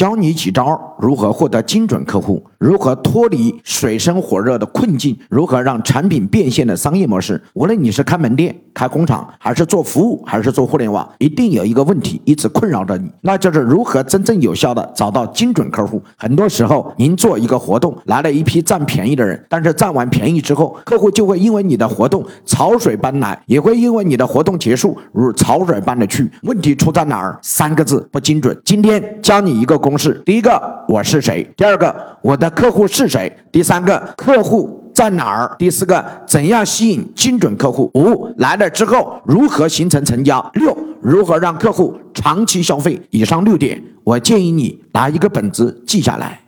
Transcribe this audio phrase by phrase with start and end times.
[0.00, 7.40] 教你几招如何获得精准客户，如何脱离水深火热的困境，如何让产品变现的商业模式。
[7.54, 16.02] 无论你是开门店、开工厂，还是做服务，还是做互联网，一定有一个问题一直困扰着你，那就是如何真正有效的找到精准客户。
[16.16, 26.30] 很多时候，您做一个活动，来了一批占便宜的人，但是占完便宜之后，客户就会因为你的活动潮水般来，也会因为你的活动结束如潮水般的去。
[26.42, 27.38] 问题出在哪儿？
[27.42, 28.56] 三个字：不精准。
[28.64, 30.60] 今天教你一个公式：第一个，
[30.90, 43.00] 我是谁；第二个，我的客户是谁；第三个，客户在哪儿；第四个，怎样吸引精准客户；五来了之后如何形成成交；六如何让客户长期消费。
[43.10, 46.40] 以上六点，我建议你拿一个本子记下来。